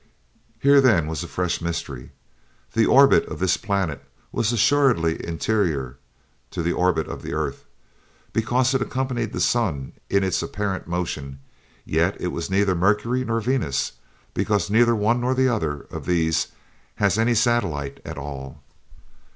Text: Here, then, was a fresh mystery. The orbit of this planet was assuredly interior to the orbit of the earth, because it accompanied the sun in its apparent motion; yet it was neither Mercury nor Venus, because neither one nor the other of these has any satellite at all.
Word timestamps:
Here, 0.59 0.81
then, 0.81 1.05
was 1.05 1.23
a 1.23 1.27
fresh 1.27 1.61
mystery. 1.61 2.09
The 2.73 2.87
orbit 2.87 3.23
of 3.27 3.37
this 3.37 3.55
planet 3.55 4.03
was 4.31 4.51
assuredly 4.51 5.23
interior 5.23 5.97
to 6.49 6.63
the 6.63 6.71
orbit 6.73 7.05
of 7.07 7.21
the 7.21 7.33
earth, 7.35 7.65
because 8.33 8.73
it 8.73 8.81
accompanied 8.81 9.31
the 9.31 9.39
sun 9.39 9.93
in 10.09 10.23
its 10.23 10.41
apparent 10.41 10.87
motion; 10.87 11.37
yet 11.85 12.19
it 12.19 12.29
was 12.29 12.49
neither 12.49 12.73
Mercury 12.73 13.23
nor 13.23 13.41
Venus, 13.41 13.91
because 14.33 14.71
neither 14.71 14.95
one 14.95 15.21
nor 15.21 15.35
the 15.35 15.47
other 15.47 15.81
of 15.91 16.07
these 16.07 16.47
has 16.95 17.19
any 17.19 17.35
satellite 17.35 17.99
at 18.03 18.17
all. 18.17 18.63